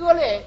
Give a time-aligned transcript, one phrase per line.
[0.00, 0.42] 哥嘞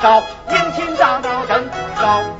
[0.00, 2.37] 高，迎亲大道真不少。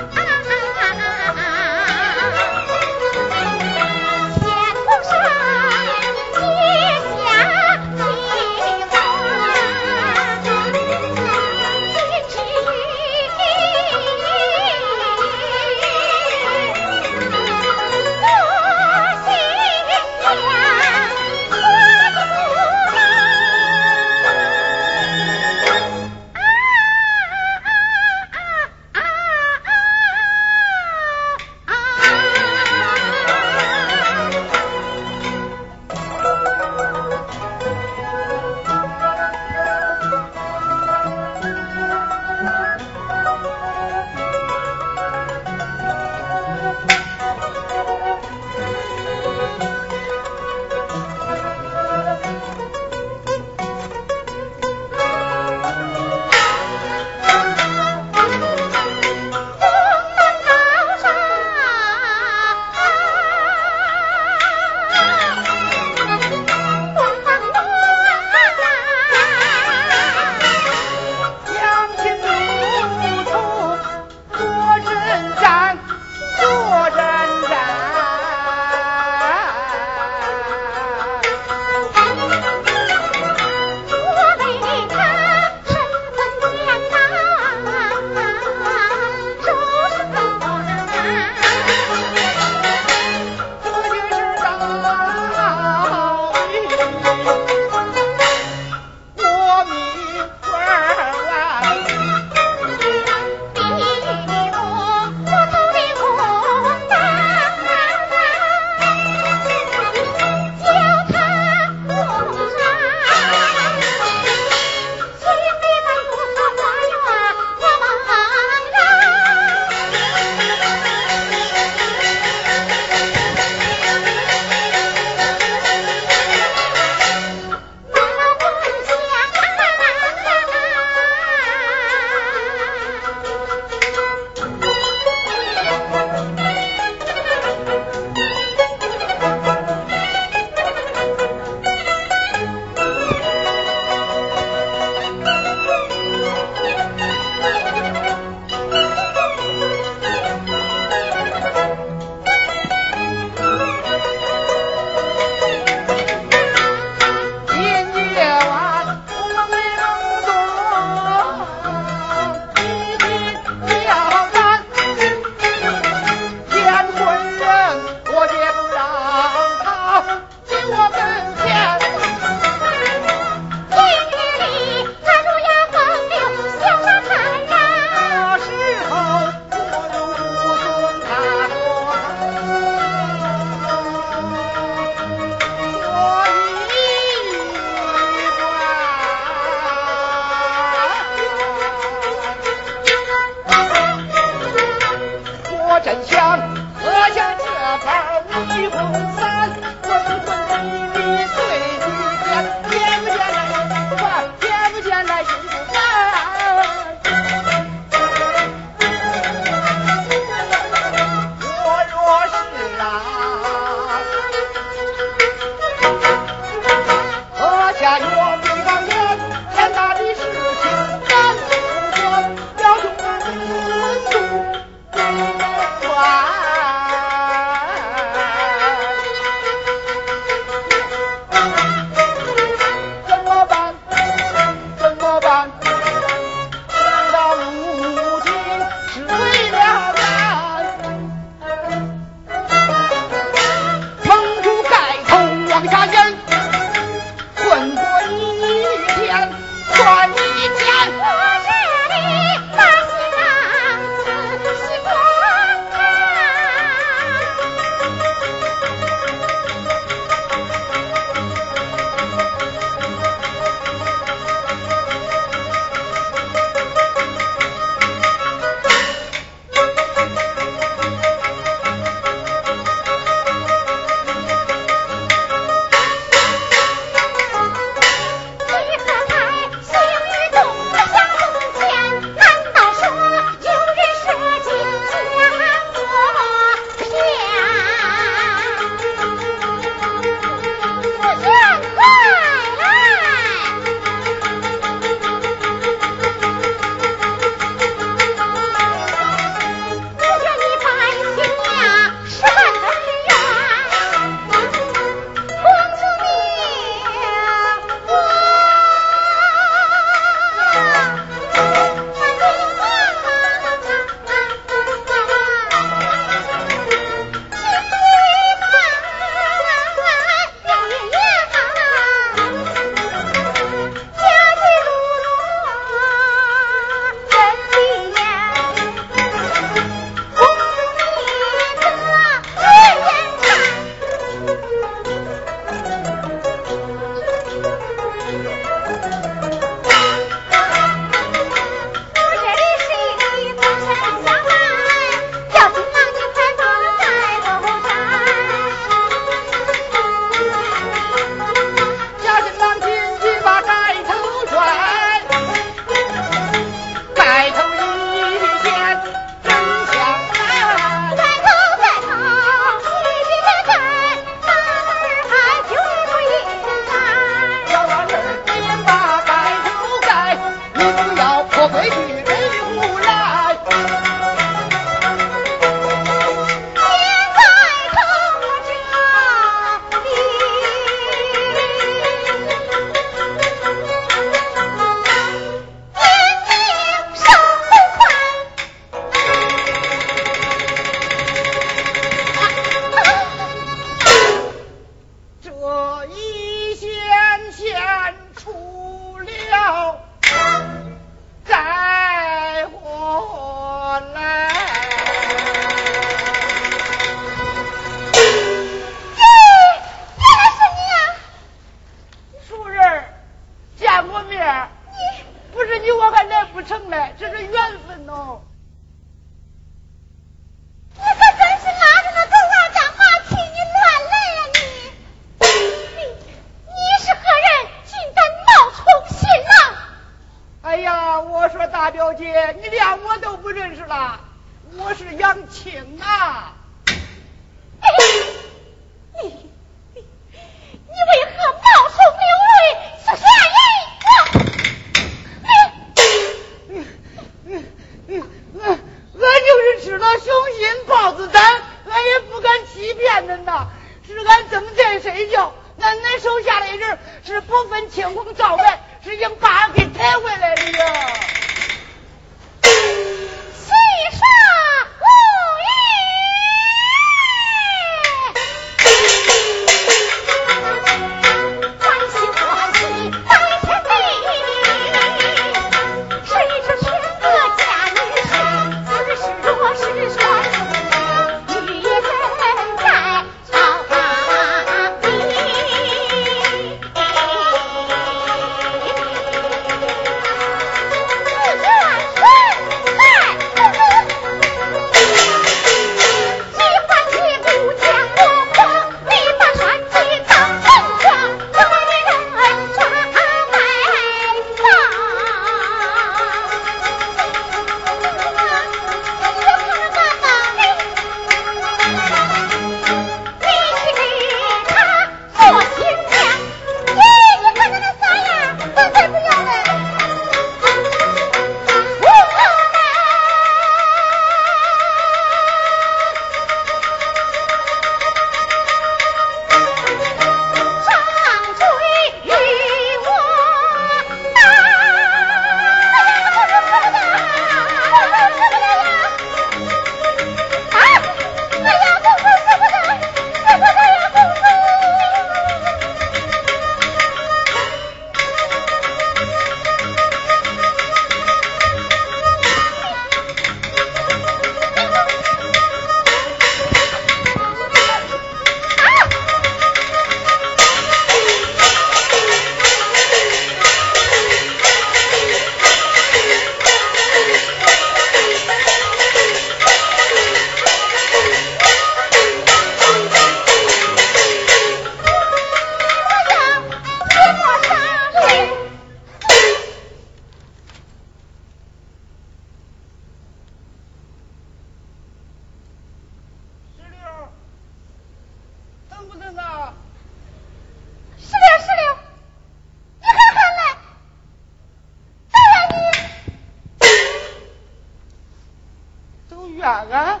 [599.66, 600.00] 啊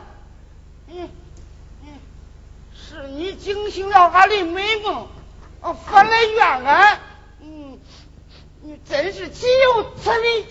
[0.88, 1.10] 嗯
[1.82, 1.98] 嗯
[2.74, 5.08] 是你惊醒了俺的美梦
[5.60, 7.00] 啊反来怨俺
[7.40, 7.78] 嗯
[8.62, 10.46] 你真是岂有此理！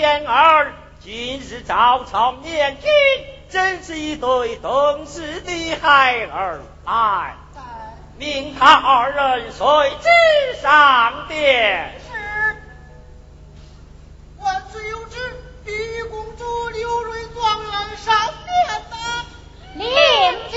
[0.00, 2.90] 婚燕儿，今日早朝面君，
[3.50, 6.60] 真是一对懂事的孩儿。
[6.86, 7.34] 来，
[8.16, 9.66] 命他二人随
[10.00, 12.00] 之上殿。
[12.00, 12.12] 是，
[14.42, 15.18] 万岁有旨，
[15.66, 18.14] 玉公主刘瑞状元上
[18.46, 18.96] 殿呐。
[19.74, 19.86] 领
[20.50, 20.56] 旨。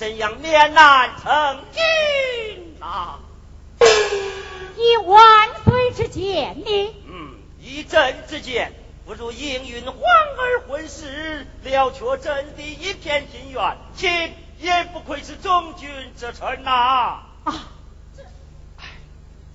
[0.00, 3.18] 怎样面难成君呐？
[4.76, 6.94] 以万岁之见呢？
[7.06, 8.72] 嗯，以朕之见，
[9.04, 13.76] 不如应允皇儿婚事，了却朕的一片心愿。
[13.94, 17.20] 亲也不愧是忠君之臣呐。
[17.44, 17.54] 啊，
[18.16, 18.22] 这，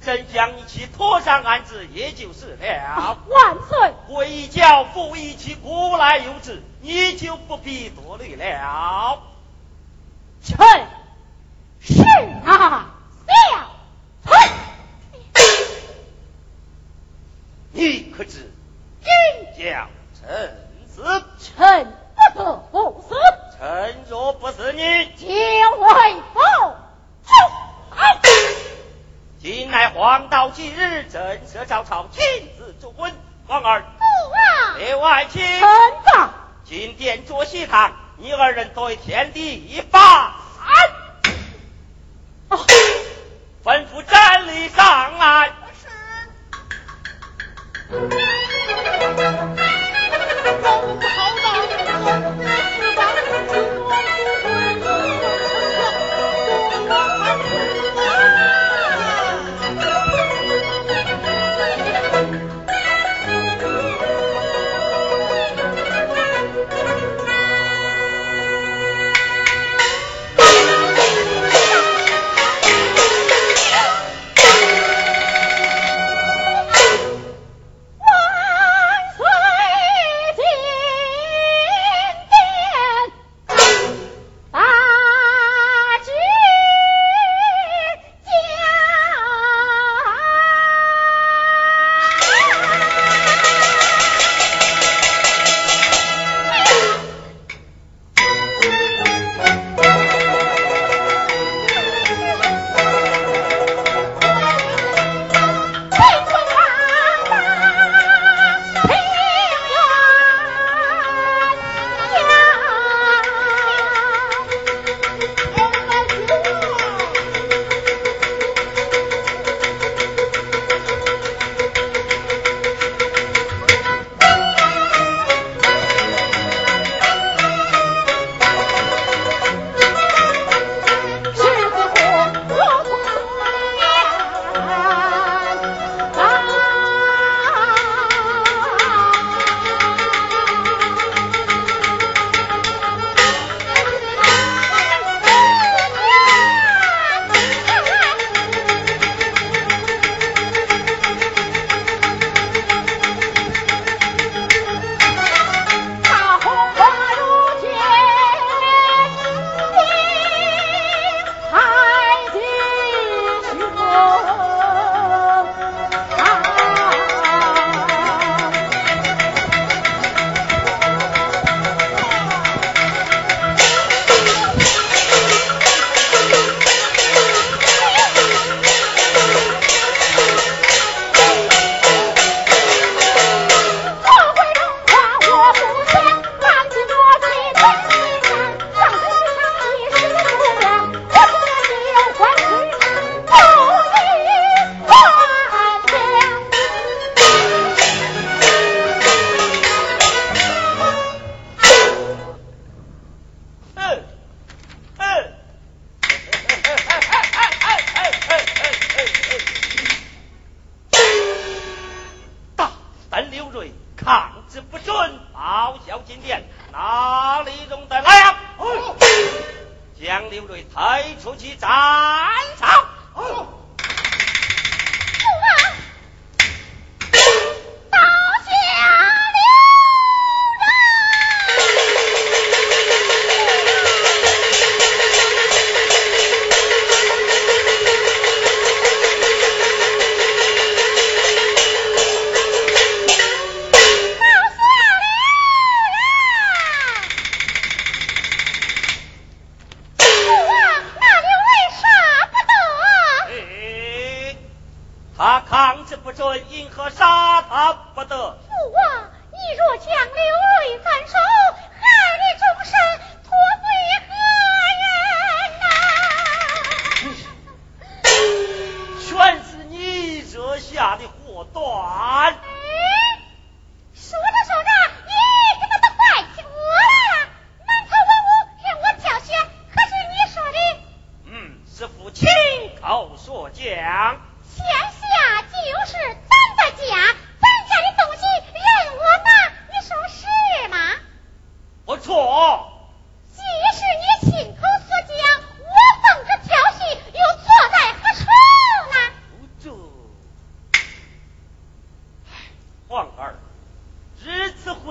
[0.05, 3.17] 朕将一起拖上安置，也就是了。
[3.27, 9.23] 万岁，回教父一起古来有旨，你就不必多虑了。
[10.43, 10.55] 臣
[11.79, 12.03] 是
[12.45, 12.93] 啊，
[17.71, 18.53] 你可知
[19.01, 19.11] 君
[19.57, 23.15] 将臣死，臣不得不死。
[23.57, 26.39] 臣若不死你，就为父
[29.39, 32.21] 今乃黄道吉日，朕设朝朝亲
[32.55, 33.11] 自祝婚，
[33.47, 33.81] 皇儿。
[33.81, 34.03] 父
[34.35, 35.41] 啊，内外请。
[35.41, 35.67] 臣
[36.05, 36.44] 在。
[36.67, 40.36] 进殿坐席堂，你二人作为天地一霸。
[43.63, 45.51] 吩咐站立上来。
[47.89, 48.24] 是。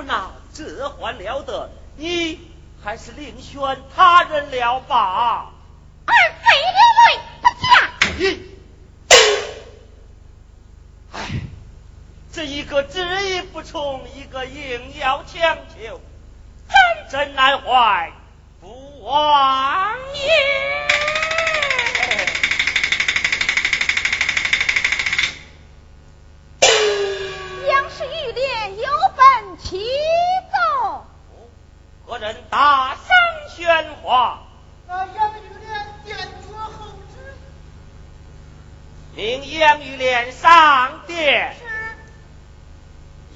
[0.06, 1.70] 那这还了得？
[1.96, 2.40] 你
[2.82, 3.60] 还是另选
[3.94, 5.50] 他人了吧。
[6.06, 6.44] 二妃
[7.40, 7.66] 不嫁。
[11.12, 11.18] 哎，
[12.32, 16.00] 这一个执意不从，一个硬要强求，
[16.68, 18.12] 真真难怀
[18.60, 20.73] 不忘也。
[32.06, 33.06] 何人大声
[33.56, 34.40] 喧哗？
[34.86, 37.34] 那杨玉莲点着后知，
[39.16, 41.54] 命杨玉莲上殿。
[41.58, 41.64] 是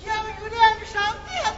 [0.06, 1.57] 杨玉莲上殿。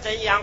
[0.00, 0.39] 怎样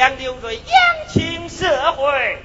[0.00, 2.38] 扬柳翠，扬清社会。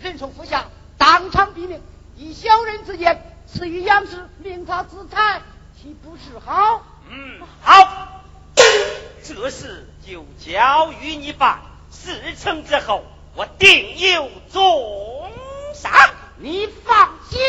[0.00, 1.80] 人从府下当场毙命，
[2.16, 5.42] 以小人之见赐予杨氏，命他自裁，
[5.76, 6.82] 岂不是好？
[7.10, 8.22] 嗯，好，
[9.22, 11.60] 这事就交与你办。
[11.90, 15.30] 事成之后，我定有重
[15.74, 15.92] 赏。
[16.36, 17.40] 你放心。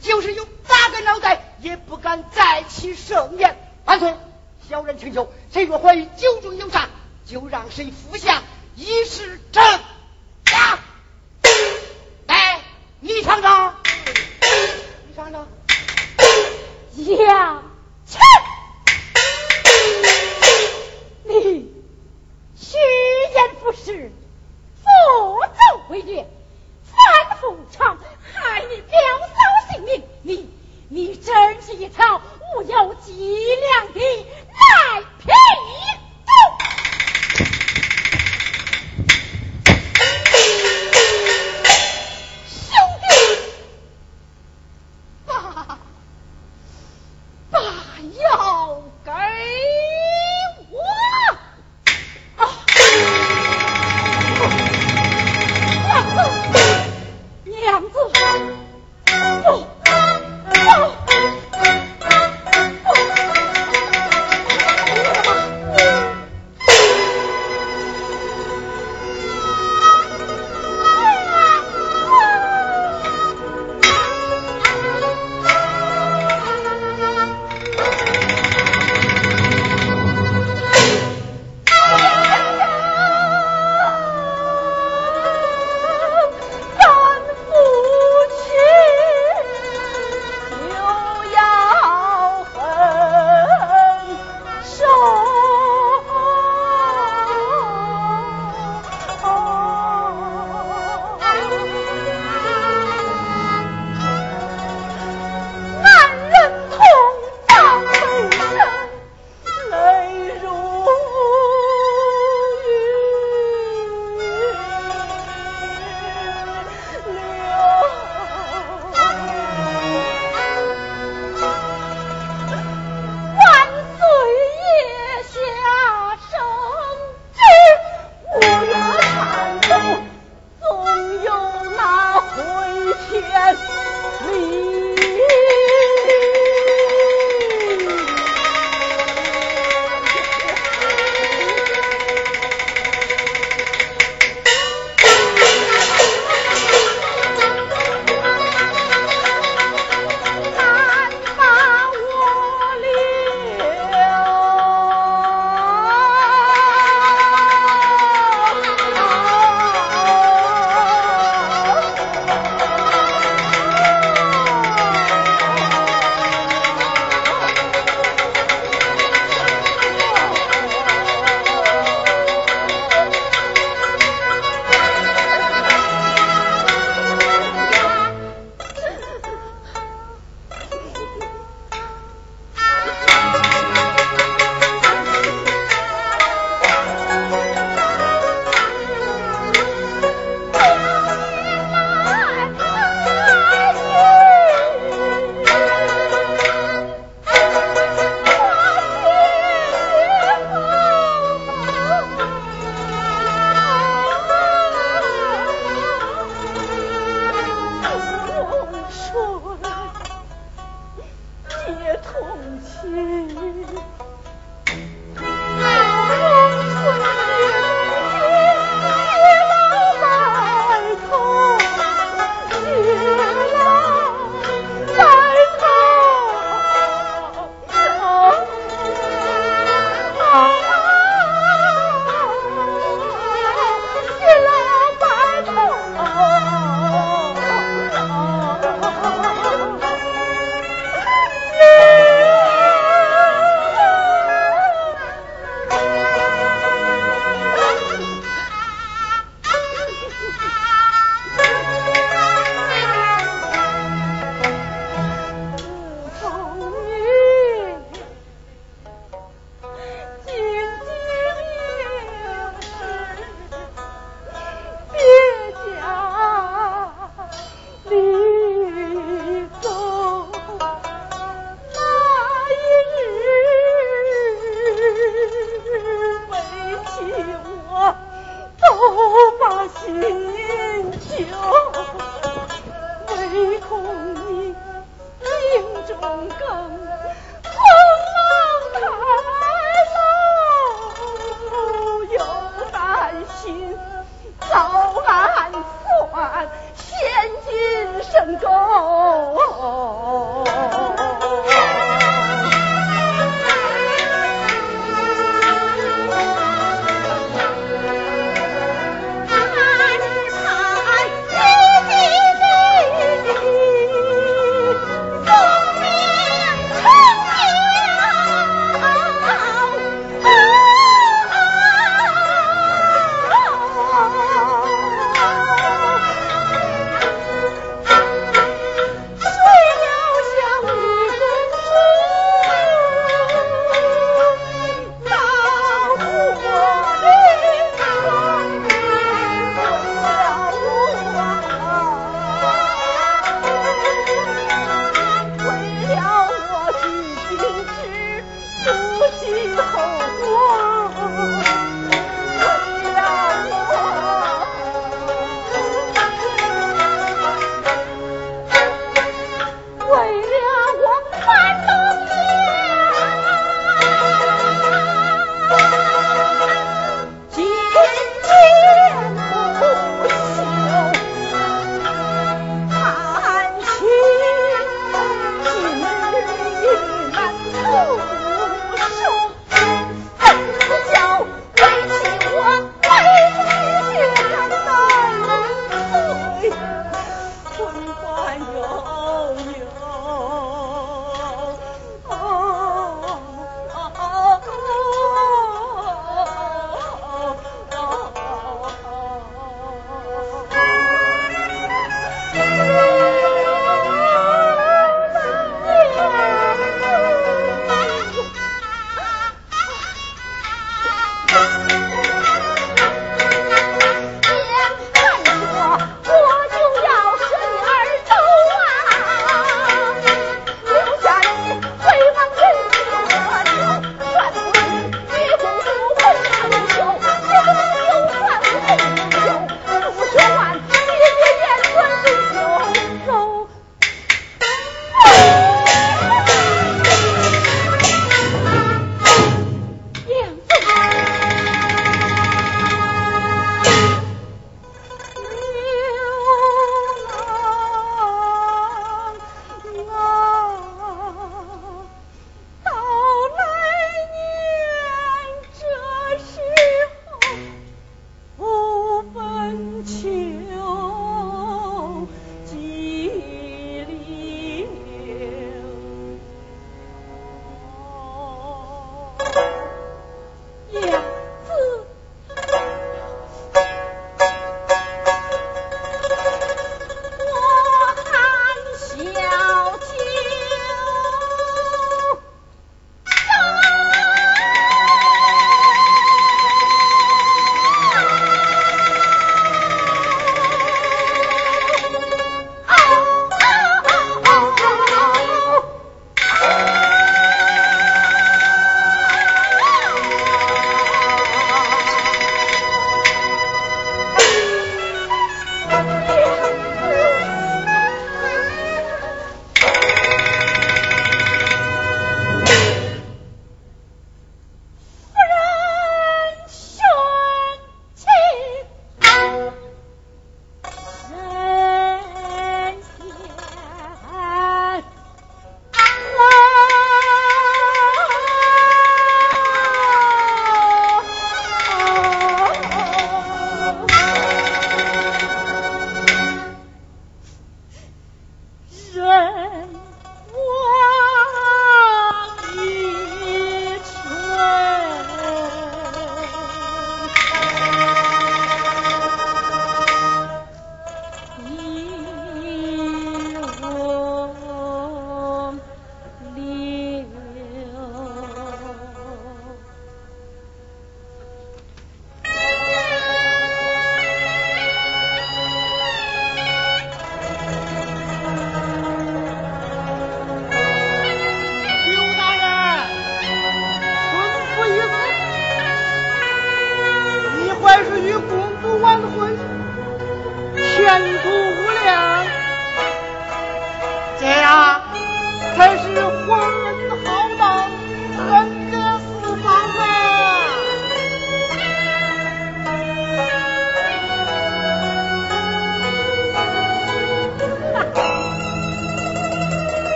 [0.00, 4.14] 就是有八个脑袋也不敢再起盛宴万岁
[4.68, 6.88] 小人请求谁若怀疑酒中有诈
[7.26, 8.13] 就让谁服